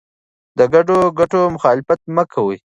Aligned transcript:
د 0.57 0.59
ګډو 0.73 0.97
ګټو 1.19 1.41
مخالفت 1.55 2.01
مه 2.15 2.23
کوه. 2.33 2.55